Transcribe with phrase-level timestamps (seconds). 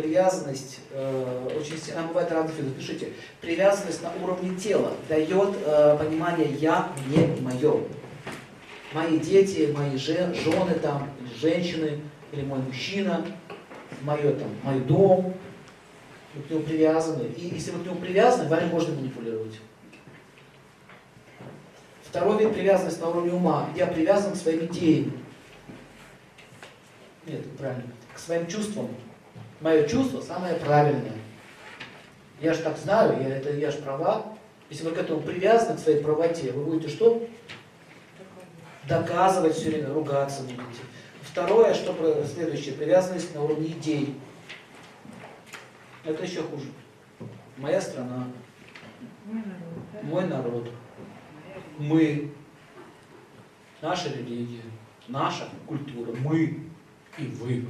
[0.00, 6.52] привязанность, э, очень сильно, бывает разных видов, пишите, привязанность на уровне тела дает э, понимание
[6.52, 7.82] я, мне мое.
[8.92, 12.00] Мои дети, мои жен, жены там, или женщины,
[12.32, 13.24] или мой мужчина,
[14.02, 15.34] мое там, мой дом,
[16.34, 17.24] вы к нему привязаны.
[17.36, 19.60] И если вы к нему привязаны, вами можно манипулировать.
[22.02, 23.68] Второй вид привязанности на уровне ума.
[23.76, 25.12] Я привязан к своим идеям.
[27.26, 27.92] Нет, правильно.
[28.12, 28.88] К своим чувствам.
[29.60, 31.18] Мое чувство самое правильное.
[32.40, 34.34] Я же так знаю, я, это, я же права.
[34.70, 37.28] Если вы к этому привязаны, к своей правоте, вы будете что?
[38.88, 40.82] Доказывать все время, ругаться будете.
[41.22, 41.94] Второе, что
[42.24, 44.18] следующее, привязанность на уровне идей.
[46.04, 46.66] Это еще хуже.
[47.58, 48.28] Моя страна,
[50.02, 50.70] мой народ,
[51.76, 52.32] мы,
[53.82, 54.62] наша религия,
[55.08, 56.64] наша культура, мы
[57.18, 57.66] и вы.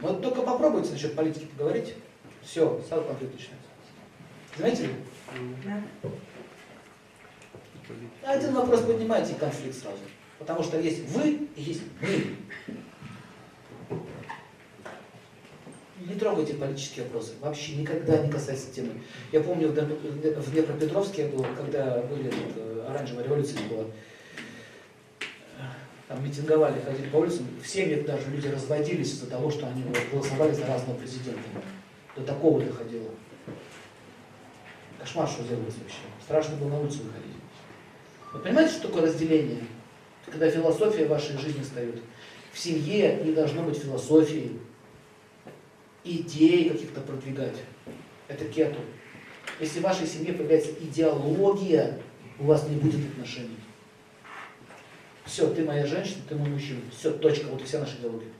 [0.00, 0.22] Вот
[0.78, 1.94] попробуйте насчет политики поговорить,
[2.42, 3.68] все, сразу конфликт начинается.
[4.56, 4.94] Знаете ли?
[8.24, 9.98] Один вопрос поднимайте и конфликт сразу.
[10.38, 12.36] Потому что есть вы и есть мы.
[16.06, 17.32] Не трогайте политические вопросы.
[17.40, 18.92] Вообще никогда не касайтесь темы.
[19.32, 23.84] Я помню, в Днепропетровске я был, когда были тут, э, оранжевая революция была.
[26.08, 27.46] Там митинговали, ходили по улицам.
[27.62, 31.42] В семьях даже люди разводились из-за того, что они голосовали за разного президента.
[32.16, 33.10] До такого доходило.
[34.98, 35.98] Кошмар, что делается вообще.
[36.22, 37.36] Страшно было на улицу выходить.
[38.32, 39.64] Вы понимаете, что такое разделение?
[40.24, 42.00] Когда философия вашей жизни встает.
[42.52, 44.58] В семье не должно быть философии,
[46.04, 47.56] идей каких-то продвигать.
[48.28, 48.80] Это кету.
[49.60, 51.98] Если в вашей семье появляется идеология,
[52.38, 53.58] у вас не будет отношений.
[55.28, 56.80] Все, ты моя женщина, ты мой мужчина.
[56.90, 58.30] Все, точка, вот и вся наша идеология.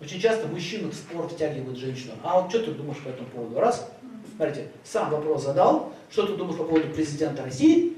[0.00, 2.14] Очень часто мужчина в спор втягивает женщину.
[2.24, 3.60] А вот что ты думаешь по этому поводу?
[3.60, 3.88] Раз,
[4.34, 7.96] смотрите, сам вопрос задал, что ты думаешь по поводу президента России?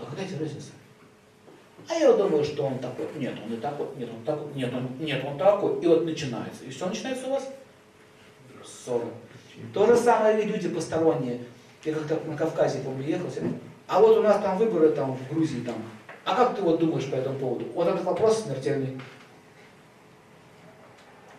[0.00, 0.72] А какая тебе разница?
[1.88, 3.06] А я думаю, что он такой.
[3.16, 3.86] Нет, он и такой.
[3.96, 4.52] Нет, он такой.
[4.54, 5.80] Нет, он, нет, он такой.
[5.80, 6.64] И вот начинается.
[6.64, 7.48] И что начинается у вас?
[8.64, 9.06] Ссора.
[9.72, 11.44] То же самое и люди посторонние.
[11.84, 13.30] Я как-то на Кавказе, помню, ехал.
[13.88, 15.76] А вот у нас там выборы там в Грузии там.
[16.24, 17.66] А как ты вот думаешь по этому поводу?
[17.74, 19.00] Вот этот вопрос смертельный.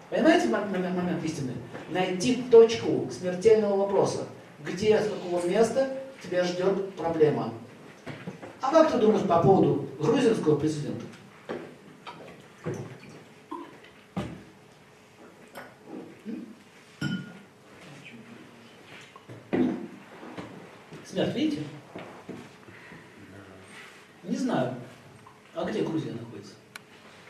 [0.09, 1.53] Понимаете момент, истины?
[1.89, 4.27] Найти точку смертельного вопроса.
[4.63, 5.89] Где, с какого места
[6.23, 7.53] тебя ждет проблема.
[8.61, 11.05] А как ты думаешь по поводу грузинского президента?
[21.05, 21.63] Смерть, видите?
[24.27, 24.75] Не знаю.
[25.55, 26.53] А где Грузия находится?